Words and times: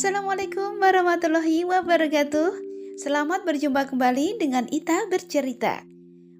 Assalamualaikum 0.00 0.80
warahmatullahi 0.80 1.68
wabarakatuh. 1.68 2.56
Selamat 2.96 3.44
berjumpa 3.44 3.84
kembali 3.92 4.40
dengan 4.40 4.64
Ita 4.72 5.04
bercerita. 5.12 5.84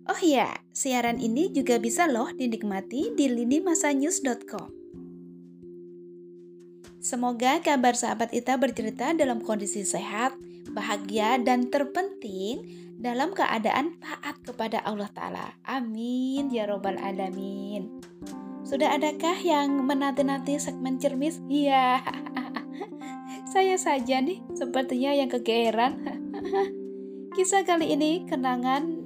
Oh 0.08 0.16
ya, 0.24 0.48
siaran 0.72 1.20
ini 1.20 1.52
juga 1.52 1.76
bisa 1.76 2.08
loh 2.08 2.32
dinikmati 2.32 3.12
di 3.12 3.28
linimasanews.com. 3.28 4.64
Semoga 7.04 7.60
kabar 7.60 7.92
sahabat 7.92 8.32
Ita 8.32 8.56
bercerita 8.56 9.12
dalam 9.12 9.44
kondisi 9.44 9.84
sehat, 9.84 10.32
bahagia, 10.72 11.36
dan 11.44 11.68
terpenting 11.68 12.64
dalam 12.96 13.36
keadaan 13.36 14.00
taat 14.00 14.40
kepada 14.40 14.80
Allah 14.88 15.12
Ta'ala. 15.12 15.52
Amin 15.68 16.48
ya 16.48 16.64
Robbal 16.64 16.96
'Alamin. 16.96 18.00
Sudah 18.64 18.96
adakah 18.96 19.36
yang 19.44 19.84
menanti-nanti 19.84 20.56
segmen 20.56 20.96
cermis? 20.96 21.44
Iya, 21.44 22.00
saya 23.50 23.74
saja 23.74 24.22
nih 24.22 24.38
sepertinya 24.54 25.10
yang 25.10 25.26
kegeeran. 25.26 25.98
Kisah 27.34 27.66
kali 27.66 27.98
ini 27.98 28.22
kenangan 28.22 29.02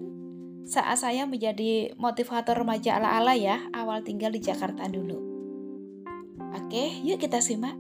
saat 0.69 1.01
saya 1.01 1.25
menjadi 1.25 1.97
motivator 1.97 2.61
remaja 2.61 3.01
ala-ala 3.01 3.33
ya, 3.37 3.65
awal 3.73 4.05
tinggal 4.05 4.33
di 4.33 4.45
Jakarta 4.45 4.85
dulu. 4.89 5.17
Oke, 6.61 7.01
yuk 7.05 7.21
kita 7.21 7.41
simak. 7.41 7.77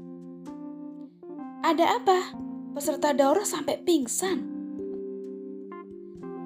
Ada 1.64 2.00
apa? 2.00 2.32
Peserta 2.72 3.12
daurah 3.12 3.44
sampai 3.44 3.80
pingsan. 3.84 4.52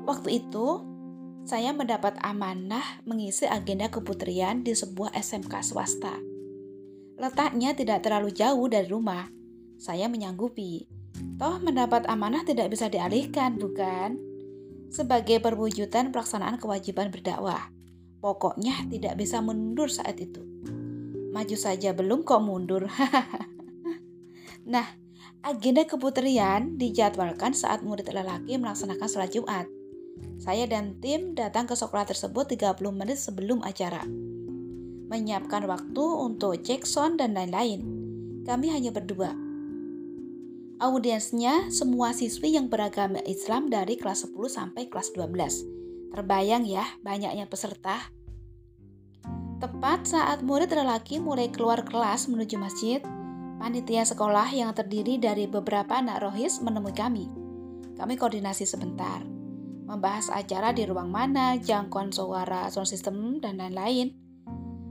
Waktu 0.06 0.42
itu, 0.42 0.82
saya 1.46 1.70
mendapat 1.74 2.18
amanah 2.22 3.02
mengisi 3.06 3.46
agenda 3.46 3.90
keputrian 3.90 4.66
di 4.66 4.74
sebuah 4.74 5.14
SMK 5.14 5.54
swasta. 5.62 6.14
Letaknya 7.18 7.74
tidak 7.74 8.06
terlalu 8.06 8.30
jauh 8.30 8.66
dari 8.70 8.86
rumah. 8.86 9.37
Saya 9.78 10.10
menyanggupi. 10.10 10.90
Toh 11.38 11.62
mendapat 11.62 12.10
amanah 12.10 12.42
tidak 12.42 12.74
bisa 12.74 12.90
dialihkan, 12.90 13.62
bukan? 13.62 14.18
Sebagai 14.90 15.38
perwujudan 15.38 16.10
pelaksanaan 16.10 16.58
kewajiban 16.58 17.14
berdakwah. 17.14 17.70
Pokoknya 18.18 18.74
tidak 18.90 19.14
bisa 19.14 19.38
mundur 19.38 19.86
saat 19.86 20.18
itu. 20.18 20.42
Maju 21.30 21.54
saja 21.54 21.94
belum 21.94 22.26
kok 22.26 22.42
mundur. 22.42 22.90
nah, 24.74 24.86
agenda 25.46 25.86
keputrian 25.86 26.74
dijadwalkan 26.74 27.54
saat 27.54 27.86
murid 27.86 28.10
lelaki 28.10 28.58
melaksanakan 28.58 29.06
sholat 29.06 29.30
Jumat. 29.30 29.70
Saya 30.42 30.66
dan 30.66 30.98
tim 30.98 31.38
datang 31.38 31.70
ke 31.70 31.78
sekolah 31.78 32.10
tersebut 32.10 32.58
30 32.58 32.74
menit 32.90 33.22
sebelum 33.22 33.62
acara. 33.62 34.02
Menyiapkan 35.06 35.70
waktu 35.70 36.04
untuk 36.18 36.58
cek 36.66 36.82
sound 36.82 37.22
dan 37.22 37.38
lain-lain. 37.38 37.86
Kami 38.42 38.74
hanya 38.74 38.90
berdua. 38.90 39.47
Audiensnya 40.78 41.74
semua 41.74 42.14
siswi 42.14 42.54
yang 42.54 42.70
beragama 42.70 43.18
Islam 43.26 43.66
dari 43.66 43.98
kelas 43.98 44.30
10 44.30 44.38
sampai 44.46 44.86
kelas 44.86 45.10
12. 45.10 46.14
Terbayang 46.14 46.62
ya 46.62 46.86
banyaknya 47.02 47.50
peserta. 47.50 48.14
Tepat 49.58 50.06
saat 50.06 50.46
murid 50.46 50.70
lelaki 50.70 51.18
mulai 51.18 51.50
keluar 51.50 51.82
kelas 51.82 52.30
menuju 52.30 52.62
masjid, 52.62 53.02
panitia 53.58 54.06
sekolah 54.06 54.46
yang 54.54 54.70
terdiri 54.70 55.18
dari 55.18 55.50
beberapa 55.50 55.98
anak 55.98 56.22
rohis 56.22 56.62
menemui 56.62 56.94
kami. 56.94 57.26
Kami 57.98 58.14
koordinasi 58.14 58.62
sebentar 58.62 59.26
membahas 59.88 60.30
acara 60.30 60.70
di 60.70 60.86
ruang 60.86 61.10
mana, 61.10 61.58
jangkauan 61.58 62.14
suara, 62.14 62.70
sound 62.70 62.86
system, 62.86 63.42
dan 63.42 63.58
lain-lain. 63.58 64.14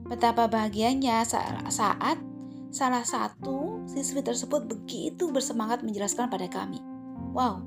Betapa 0.10 0.50
bahagianya 0.52 1.24
saat 1.72 2.18
salah 2.78 3.02
satu 3.02 3.82
siswi 3.90 4.22
tersebut 4.22 4.70
begitu 4.70 5.34
bersemangat 5.34 5.82
menjelaskan 5.82 6.30
pada 6.30 6.46
kami. 6.46 6.78
Wow, 7.34 7.66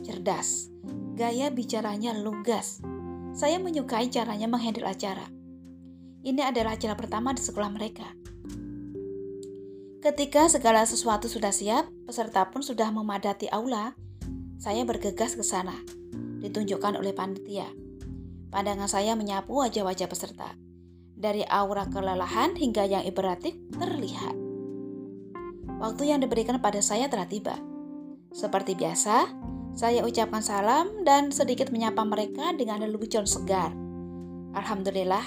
cerdas. 0.00 0.72
Gaya 1.12 1.52
bicaranya 1.52 2.16
lugas. 2.16 2.80
Saya 3.36 3.60
menyukai 3.60 4.08
caranya 4.08 4.48
menghandle 4.48 4.88
acara. 4.88 5.28
Ini 6.24 6.40
adalah 6.40 6.80
acara 6.80 6.96
pertama 6.96 7.36
di 7.36 7.44
sekolah 7.44 7.68
mereka. 7.68 8.08
Ketika 10.00 10.48
segala 10.48 10.88
sesuatu 10.88 11.28
sudah 11.28 11.52
siap, 11.52 11.92
peserta 12.08 12.48
pun 12.48 12.64
sudah 12.64 12.88
memadati 12.88 13.52
aula, 13.52 13.92
saya 14.56 14.88
bergegas 14.88 15.36
ke 15.36 15.44
sana 15.44 15.76
ditunjukkan 16.40 16.96
oleh 16.96 17.12
panitia. 17.12 17.68
Pandangan 18.48 18.88
saya 18.88 19.12
menyapu 19.12 19.52
wajah-wajah 19.60 20.08
peserta. 20.08 20.56
Dari 21.12 21.44
aura 21.44 21.84
kelelahan 21.92 22.56
hingga 22.56 22.88
yang 22.88 23.04
iberatif 23.04 23.52
terlihat. 23.76 24.45
Waktu 25.76 26.12
yang 26.12 26.24
diberikan 26.24 26.56
pada 26.60 26.80
saya 26.80 27.08
telah 27.08 27.28
tiba. 27.28 27.56
Seperti 28.32 28.76
biasa, 28.76 29.28
saya 29.76 30.04
ucapkan 30.04 30.40
salam 30.40 31.04
dan 31.04 31.32
sedikit 31.32 31.68
menyapa 31.68 32.04
mereka 32.04 32.56
dengan 32.56 32.80
lelucon 32.84 33.28
segar. 33.28 33.72
Alhamdulillah, 34.56 35.24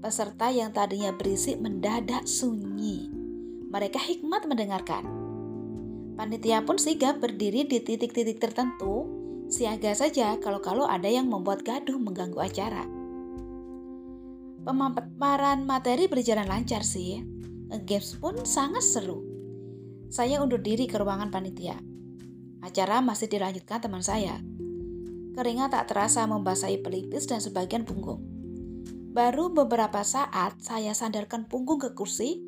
peserta 0.00 0.48
yang 0.48 0.72
tadinya 0.72 1.12
berisik 1.12 1.60
mendadak 1.60 2.24
sunyi. 2.24 3.12
Mereka 3.68 4.00
hikmat 4.00 4.48
mendengarkan. 4.48 5.04
Panitia 6.16 6.64
pun 6.64 6.76
sigap 6.76 7.20
berdiri 7.20 7.64
di 7.64 7.80
titik-titik 7.80 8.36
tertentu 8.36 9.22
Siaga 9.52 9.92
saja 9.92 10.40
kalau-kalau 10.40 10.88
ada 10.88 11.12
yang 11.12 11.28
membuat 11.28 11.60
gaduh 11.60 12.00
mengganggu 12.00 12.40
acara. 12.40 12.88
Pemaparan 14.64 15.68
materi 15.68 16.08
berjalan 16.08 16.48
lancar 16.48 16.80
sih. 16.80 17.20
Games 17.84 18.16
pun 18.16 18.48
sangat 18.48 18.80
seru. 18.80 19.31
Saya 20.12 20.44
undur 20.44 20.60
diri 20.60 20.84
ke 20.84 21.00
ruangan 21.00 21.32
panitia. 21.32 21.80
Acara 22.60 23.00
masih 23.00 23.32
dilanjutkan 23.32 23.80
teman 23.80 24.04
saya. 24.04 24.44
Keringat 25.32 25.72
tak 25.72 25.88
terasa 25.88 26.28
membasahi 26.28 26.84
pelipis 26.84 27.24
dan 27.24 27.40
sebagian 27.40 27.88
punggung. 27.88 28.20
Baru 29.16 29.48
beberapa 29.48 30.04
saat 30.04 30.60
saya 30.60 30.92
sandarkan 30.92 31.48
punggung 31.48 31.80
ke 31.80 31.96
kursi, 31.96 32.44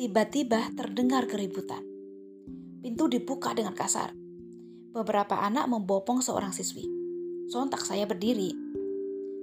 tiba-tiba 0.00 0.72
terdengar 0.72 1.28
keributan. 1.28 1.84
Pintu 2.80 3.12
dibuka 3.12 3.52
dengan 3.52 3.76
kasar. 3.76 4.16
Beberapa 4.96 5.36
anak 5.36 5.68
membopong 5.68 6.24
seorang 6.24 6.56
siswi. 6.56 6.88
Sontak 7.52 7.84
saya 7.84 8.08
berdiri. 8.08 8.56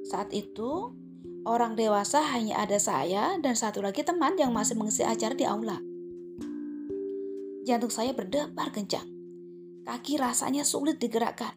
Saat 0.09 0.33
itu, 0.33 0.89
orang 1.45 1.77
dewasa 1.77 2.25
hanya 2.33 2.65
ada 2.65 2.81
saya 2.81 3.37
dan 3.37 3.53
satu 3.53 3.85
lagi 3.85 4.01
teman 4.01 4.41
yang 4.41 4.49
masih 4.57 4.73
mengisi 4.73 5.05
acara 5.05 5.37
di 5.37 5.45
aula. 5.45 5.77
Jantung 7.67 7.91
saya 7.91 8.15
berdebar 8.15 8.71
kencang. 8.71 9.05
Kaki 9.83 10.21
rasanya 10.21 10.63
sulit 10.63 11.01
digerakkan. 11.01 11.55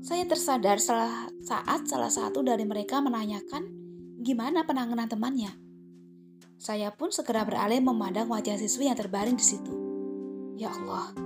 Saya 0.00 0.24
tersadar 0.24 0.80
salah 0.80 1.28
saat 1.44 1.84
salah 1.84 2.08
satu 2.08 2.40
dari 2.40 2.64
mereka 2.64 3.04
menanyakan 3.04 3.68
gimana 4.20 4.64
penanganan 4.64 5.08
temannya. 5.08 5.52
Saya 6.60 6.92
pun 6.92 7.08
segera 7.08 7.44
beralih 7.44 7.80
memandang 7.80 8.28
wajah 8.28 8.56
siswi 8.60 8.88
yang 8.88 8.96
terbaring 8.96 9.36
di 9.36 9.44
situ. 9.44 9.72
Ya 10.60 10.68
Allah, 10.68 11.16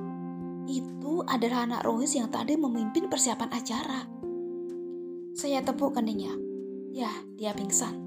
itu 0.71 1.27
adalah 1.27 1.67
anak 1.67 1.83
Rohis 1.83 2.15
yang 2.15 2.31
tadi 2.31 2.55
memimpin 2.55 3.11
persiapan 3.11 3.51
acara. 3.51 4.01
Saya 5.35 5.61
tepuk 5.67 5.99
keningnya. 5.99 6.31
Ya, 6.95 7.11
dia 7.35 7.51
pingsan. 7.51 7.99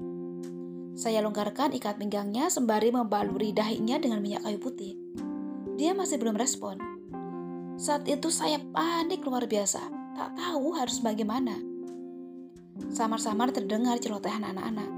Saya 0.96 1.20
longgarkan 1.20 1.76
ikat 1.76 2.00
pinggangnya 2.00 2.48
sembari 2.48 2.88
membaluri 2.90 3.52
dahinya 3.52 4.00
dengan 4.00 4.24
minyak 4.24 4.48
kayu 4.48 4.58
putih. 4.58 4.96
Dia 5.78 5.94
masih 5.94 6.18
belum 6.18 6.34
respon. 6.34 6.82
Saat 7.78 8.10
itu 8.10 8.34
saya 8.34 8.58
panik 8.58 9.22
luar 9.22 9.46
biasa, 9.46 9.78
tak 10.18 10.34
tahu 10.34 10.74
harus 10.74 10.98
bagaimana. 10.98 11.54
Samar-samar 12.90 13.54
terdengar 13.54 14.02
celotehan 14.02 14.42
anak-anak. 14.42 14.90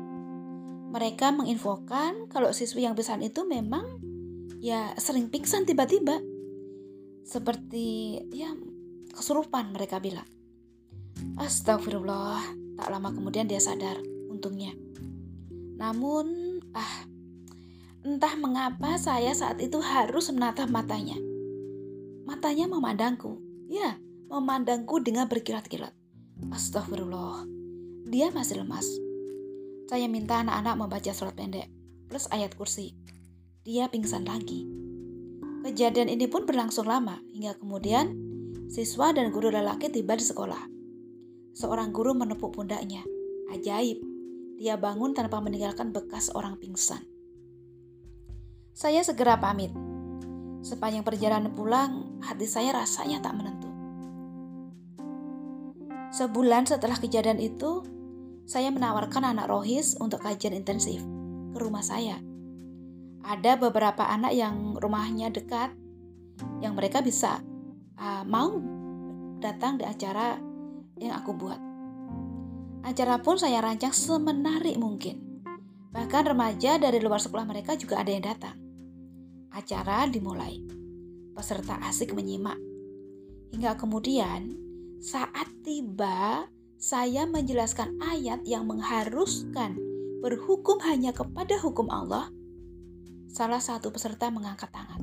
Mereka 0.90 1.36
menginfokan 1.36 2.32
kalau 2.32 2.48
siswi 2.56 2.88
yang 2.88 2.96
pingsan 2.96 3.20
itu 3.20 3.44
memang 3.44 4.00
ya 4.64 4.96
sering 4.96 5.28
pingsan 5.28 5.68
tiba-tiba 5.68 6.18
seperti 7.28 8.16
ya 8.32 8.48
kesurupan 9.12 9.76
mereka 9.76 10.00
bilang. 10.00 10.26
Astagfirullah, 11.36 12.40
tak 12.80 12.88
lama 12.88 13.12
kemudian 13.12 13.44
dia 13.44 13.60
sadar, 13.60 14.00
untungnya. 14.32 14.72
Namun, 15.76 16.58
ah, 16.72 17.04
entah 18.00 18.32
mengapa 18.40 18.96
saya 18.96 19.36
saat 19.36 19.60
itu 19.60 19.76
harus 19.84 20.32
menatap 20.32 20.72
matanya. 20.72 21.20
Matanya 22.24 22.64
memandangku, 22.70 23.36
ya, 23.68 24.00
memandangku 24.32 25.04
dengan 25.04 25.28
berkilat-kilat. 25.28 25.92
Astagfirullah, 26.48 27.44
dia 28.08 28.32
masih 28.32 28.64
lemas. 28.64 28.88
Saya 29.92 30.08
minta 30.08 30.40
anak-anak 30.40 30.74
membaca 30.80 31.12
surat 31.12 31.36
pendek, 31.36 31.68
plus 32.08 32.24
ayat 32.32 32.56
kursi. 32.56 32.96
Dia 33.66 33.92
pingsan 33.92 34.24
lagi. 34.24 34.64
Kejadian 35.60 36.08
ini 36.08 36.24
pun 36.24 36.48
berlangsung 36.48 36.88
lama, 36.88 37.20
hingga 37.28 37.60
kemudian 37.60 38.16
siswa 38.72 39.12
dan 39.12 39.28
guru 39.28 39.52
lelaki 39.52 39.92
tiba 39.92 40.16
di 40.16 40.24
sekolah. 40.24 40.64
Seorang 41.52 41.92
guru 41.92 42.16
menepuk 42.16 42.56
pundaknya. 42.56 43.04
Ajaib, 43.52 44.00
dia 44.56 44.80
bangun 44.80 45.12
tanpa 45.12 45.42
meninggalkan 45.44 45.92
bekas 45.92 46.32
orang 46.32 46.56
pingsan. 46.56 47.04
Saya 48.80 49.04
segera 49.04 49.36
pamit. 49.36 49.68
Sepanjang 50.64 51.04
perjalanan 51.04 51.52
pulang, 51.52 52.16
hati 52.24 52.48
saya 52.48 52.72
rasanya 52.72 53.20
tak 53.20 53.36
menentu. 53.36 53.68
Sebulan 56.16 56.64
setelah 56.64 56.96
kejadian 56.96 57.36
itu, 57.44 57.84
saya 58.48 58.72
menawarkan 58.72 59.36
anak 59.36 59.52
Rohis 59.52 60.00
untuk 60.00 60.24
kajian 60.24 60.56
intensif 60.56 61.04
ke 61.52 61.60
rumah 61.60 61.84
saya. 61.84 62.24
Ada 63.20 63.60
beberapa 63.60 64.00
anak 64.00 64.32
yang 64.32 64.72
rumahnya 64.80 65.28
dekat, 65.28 65.76
yang 66.64 66.72
mereka 66.72 67.04
bisa 67.04 67.44
uh, 68.00 68.24
mau 68.24 68.64
datang 69.44 69.76
di 69.76 69.84
acara 69.84 70.40
yang 70.96 71.20
aku 71.20 71.36
buat. 71.36 71.60
Acara 72.88 73.20
pun 73.20 73.36
saya 73.36 73.60
rancang 73.60 73.92
semenarik 73.92 74.80
mungkin. 74.80 75.44
Bahkan 75.92 76.32
remaja 76.32 76.80
dari 76.80 76.96
luar 76.96 77.20
sekolah 77.20 77.44
mereka 77.44 77.76
juga 77.76 78.00
ada 78.00 78.08
yang 78.08 78.24
datang. 78.24 78.59
Acara 79.50 80.06
dimulai. 80.06 80.62
Peserta 81.34 81.78
asik 81.86 82.14
menyimak. 82.14 82.58
Hingga 83.50 83.74
kemudian 83.74 84.54
saat 85.02 85.50
tiba 85.66 86.46
saya 86.80 87.26
menjelaskan 87.26 87.98
ayat 87.98 88.46
yang 88.46 88.64
mengharuskan 88.64 89.76
berhukum 90.22 90.78
hanya 90.86 91.10
kepada 91.10 91.58
hukum 91.58 91.90
Allah. 91.90 92.30
Salah 93.30 93.58
satu 93.58 93.90
peserta 93.90 94.30
mengangkat 94.30 94.70
tangan. 94.70 95.02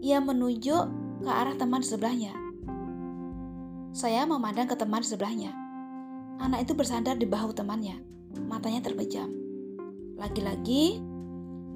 Ia 0.00 0.22
menunjuk 0.22 0.84
ke 1.22 1.30
arah 1.30 1.54
teman 1.58 1.82
sebelahnya. 1.82 2.32
Saya 3.96 4.28
memandang 4.28 4.68
ke 4.68 4.76
teman 4.76 5.00
sebelahnya. 5.00 5.52
Anak 6.38 6.68
itu 6.68 6.76
bersandar 6.76 7.16
di 7.16 7.24
bahu 7.24 7.56
temannya. 7.56 8.00
Matanya 8.44 8.84
terpejam. 8.84 9.32
Lagi-lagi 10.20 11.00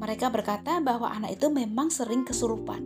mereka 0.00 0.32
berkata 0.32 0.80
bahwa 0.80 1.12
anak 1.12 1.36
itu 1.36 1.52
memang 1.52 1.92
sering 1.92 2.24
kesurupan. 2.24 2.80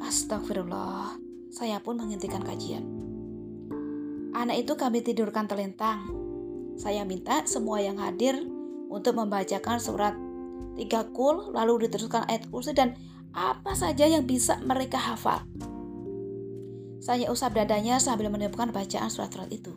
Astagfirullah, 0.00 1.20
saya 1.52 1.76
pun 1.84 2.00
menghentikan 2.00 2.40
kajian. 2.40 2.88
Anak 4.32 4.64
itu 4.64 4.72
kami 4.80 5.04
tidurkan 5.04 5.44
telentang. 5.44 6.08
Saya 6.80 7.04
minta 7.04 7.44
semua 7.44 7.84
yang 7.84 8.00
hadir 8.00 8.32
untuk 8.88 9.12
membacakan 9.12 9.76
surat 9.76 10.16
tiga 10.80 11.04
kul, 11.12 11.52
lalu 11.52 11.84
diteruskan 11.84 12.24
ayat 12.32 12.48
kursi 12.48 12.72
dan 12.72 12.96
apa 13.36 13.76
saja 13.76 14.08
yang 14.08 14.24
bisa 14.24 14.56
mereka 14.64 14.96
hafal. 14.96 15.44
Saya 17.04 17.28
usap 17.28 17.60
dadanya 17.60 18.00
sambil 18.00 18.32
menemukan 18.32 18.72
bacaan 18.72 19.12
surat-surat 19.12 19.52
itu. 19.52 19.76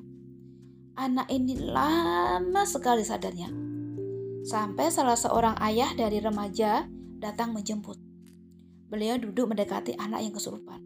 Anak 0.96 1.28
ini 1.32 1.60
lama 1.60 2.64
sekali 2.64 3.04
sadarnya 3.04 3.69
sampai 4.46 4.88
salah 4.94 5.18
seorang 5.20 5.56
ayah 5.64 5.92
dari 5.96 6.24
remaja 6.24 6.88
datang 7.20 7.52
menjemput. 7.52 8.00
Beliau 8.90 9.20
duduk 9.22 9.52
mendekati 9.52 9.94
anak 10.00 10.26
yang 10.26 10.34
kesurupan. 10.34 10.82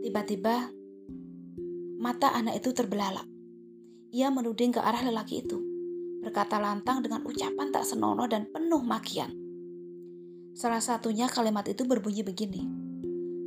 Tiba-tiba, 0.00 0.70
mata 2.00 2.32
anak 2.32 2.60
itu 2.60 2.70
terbelalak. 2.72 3.26
Ia 4.14 4.30
menuding 4.30 4.76
ke 4.76 4.80
arah 4.80 5.02
lelaki 5.02 5.42
itu, 5.42 5.58
berkata 6.22 6.62
lantang 6.62 7.02
dengan 7.02 7.26
ucapan 7.26 7.74
tak 7.74 7.84
senonoh 7.84 8.30
dan 8.30 8.46
penuh 8.48 8.80
makian. 8.80 9.32
Salah 10.54 10.78
satunya 10.78 11.26
kalimat 11.26 11.66
itu 11.66 11.82
berbunyi 11.82 12.22
begini. 12.22 12.62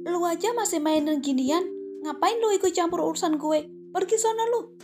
Lu 0.03 0.21
aja 0.27 0.51
masih 0.51 0.83
mainin 0.83 1.23
ginian, 1.23 1.63
ngapain 2.03 2.35
lu 2.37 2.51
ikut 2.51 2.75
campur 2.75 2.99
urusan 2.99 3.39
gue? 3.39 3.69
Pergi 3.95 4.17
sana 4.19 4.43
lu. 4.51 4.75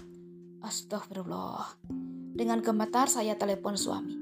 Astagfirullah. 0.64 2.03
Dengan 2.34 2.66
gemetar 2.66 3.06
saya 3.06 3.38
telepon 3.38 3.78
suami. 3.78 4.18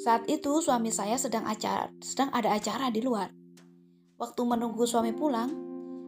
Saat 0.00 0.24
itu 0.24 0.56
suami 0.64 0.88
saya 0.88 1.20
sedang 1.20 1.44
acara, 1.44 1.92
sedang 2.00 2.32
ada 2.32 2.56
acara 2.56 2.88
di 2.88 3.04
luar. 3.04 3.28
Waktu 4.16 4.40
menunggu 4.48 4.88
suami 4.88 5.12
pulang, 5.12 5.52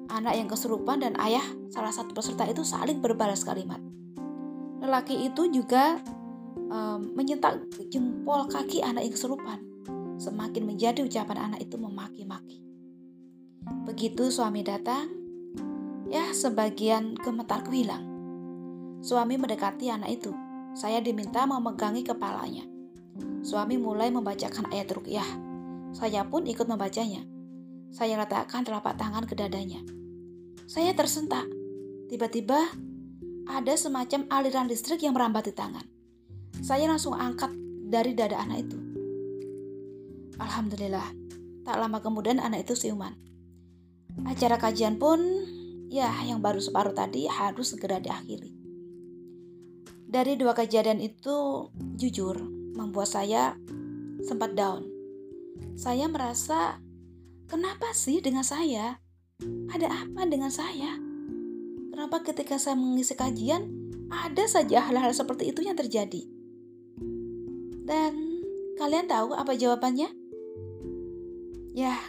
anak 0.08 0.40
yang 0.40 0.48
kesurupan 0.48 1.04
dan 1.04 1.20
ayah 1.20 1.44
salah 1.68 1.92
satu 1.92 2.16
peserta 2.16 2.48
itu 2.48 2.64
saling 2.64 3.04
berbalas 3.04 3.44
kalimat. 3.44 3.76
Lelaki 4.80 5.28
itu 5.28 5.52
juga 5.52 6.00
um, 6.72 7.12
menyentak 7.12 7.60
jempol 7.92 8.48
kaki 8.48 8.80
anak 8.80 9.04
yang 9.04 9.12
kesurupan. 9.12 9.60
Semakin 10.16 10.64
menjadi 10.64 11.04
ucapan 11.04 11.52
anak 11.52 11.60
itu 11.60 11.76
memaki-maki. 11.76 12.64
Begitu 13.84 14.32
suami 14.32 14.64
datang, 14.64 15.12
ya 16.08 16.32
sebagian 16.32 17.20
gemetarku 17.20 17.68
hilang. 17.68 18.08
Suami 19.04 19.36
mendekati 19.36 19.92
anak 19.92 20.08
itu 20.24 20.47
saya 20.78 21.02
diminta 21.02 21.42
memegangi 21.42 22.06
kepalanya. 22.06 22.62
Suami 23.42 23.74
mulai 23.74 24.14
membacakan 24.14 24.70
ayat 24.70 24.94
rukyah. 24.94 25.26
Saya 25.90 26.22
pun 26.22 26.46
ikut 26.46 26.70
membacanya. 26.70 27.26
Saya 27.90 28.14
letakkan 28.14 28.62
telapak 28.62 28.94
tangan 28.94 29.26
ke 29.26 29.34
dadanya. 29.34 29.82
Saya 30.70 30.94
tersentak. 30.94 31.50
Tiba-tiba 32.06 32.70
ada 33.50 33.74
semacam 33.74 34.30
aliran 34.30 34.70
listrik 34.70 35.02
yang 35.02 35.18
merambat 35.18 35.50
di 35.50 35.54
tangan. 35.58 35.82
Saya 36.62 36.86
langsung 36.86 37.18
angkat 37.18 37.50
dari 37.90 38.14
dada 38.14 38.38
anak 38.38 38.70
itu. 38.70 38.78
Alhamdulillah, 40.38 41.10
tak 41.66 41.74
lama 41.74 41.98
kemudian 41.98 42.38
anak 42.38 42.70
itu 42.70 42.78
siuman. 42.78 43.18
Acara 44.30 44.62
kajian 44.62 44.94
pun, 44.94 45.18
ya 45.90 46.22
yang 46.22 46.38
baru 46.38 46.62
separuh 46.62 46.94
tadi 46.94 47.26
harus 47.26 47.74
segera 47.74 47.98
diakhiri. 47.98 48.57
Dari 50.08 50.40
dua 50.40 50.56
kejadian 50.56 51.04
itu, 51.04 51.68
jujur, 52.00 52.40
membuat 52.72 53.12
saya 53.12 53.60
sempat 54.24 54.56
down. 54.56 54.88
Saya 55.76 56.08
merasa, 56.08 56.80
kenapa 57.44 57.92
sih 57.92 58.24
dengan 58.24 58.40
saya? 58.40 59.04
Ada 59.68 60.08
apa 60.08 60.24
dengan 60.24 60.48
saya? 60.48 60.96
Kenapa 61.92 62.24
ketika 62.24 62.56
saya 62.56 62.72
mengisi 62.80 63.12
kajian, 63.12 63.68
ada 64.08 64.48
saja 64.48 64.80
hal-hal 64.88 65.12
seperti 65.12 65.52
itu 65.52 65.60
yang 65.60 65.76
terjadi? 65.76 66.24
Dan 67.84 68.40
kalian 68.80 69.12
tahu 69.12 69.36
apa 69.36 69.60
jawabannya? 69.60 70.08
Ya, 71.76 72.00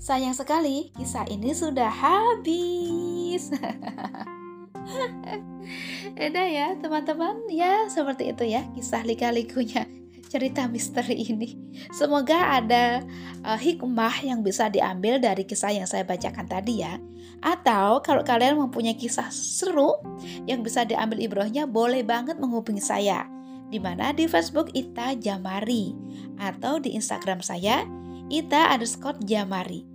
sayang 0.00 0.32
sekali 0.32 0.88
kisah 0.96 1.28
ini 1.28 1.52
sudah 1.52 1.92
habis. 1.92 3.52
Udah 6.30 6.46
ya 6.50 6.74
teman-teman 6.78 7.46
ya 7.48 7.86
seperti 7.86 8.34
itu 8.34 8.44
ya 8.46 8.66
kisah 8.74 9.06
lika-likunya 9.06 9.86
cerita 10.30 10.70
misteri 10.70 11.26
ini. 11.26 11.58
Semoga 11.90 12.62
ada 12.62 13.02
uh, 13.42 13.58
hikmah 13.58 14.22
yang 14.22 14.46
bisa 14.46 14.70
diambil 14.70 15.18
dari 15.18 15.42
kisah 15.42 15.74
yang 15.74 15.90
saya 15.90 16.06
bacakan 16.06 16.46
tadi 16.46 16.86
ya. 16.86 17.02
Atau 17.42 17.98
kalau 18.06 18.22
kalian 18.22 18.54
mempunyai 18.54 18.94
kisah 18.94 19.26
seru 19.34 19.98
yang 20.46 20.62
bisa 20.62 20.86
diambil 20.86 21.18
ibrohnya 21.18 21.66
boleh 21.66 22.06
banget 22.06 22.38
menghubungi 22.38 22.78
saya. 22.78 23.26
Di 23.70 23.82
mana 23.82 24.14
di 24.14 24.30
Facebook 24.30 24.70
Ita 24.70 25.18
Jamari 25.18 25.94
atau 26.38 26.78
di 26.78 26.94
Instagram 26.94 27.42
saya 27.42 27.82
Ita 28.30 28.70
underscore 28.70 29.18
Jamari. 29.26 29.89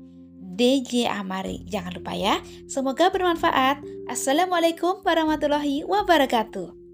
DJ 0.56 1.12
Amari. 1.12 1.68
Jangan 1.68 2.00
lupa 2.00 2.16
ya. 2.16 2.40
Semoga 2.72 3.12
bermanfaat. 3.12 3.84
Assalamualaikum 4.08 5.04
warahmatullahi 5.04 5.84
wabarakatuh. 5.84 6.85